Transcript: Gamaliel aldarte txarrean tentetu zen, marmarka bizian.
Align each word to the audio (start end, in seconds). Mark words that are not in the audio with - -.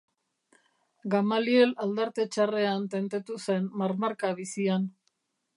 Gamaliel 1.15 1.75
aldarte 1.85 2.27
txarrean 2.37 2.89
tentetu 2.97 3.39
zen, 3.47 3.71
marmarka 3.83 4.37
bizian. 4.45 4.93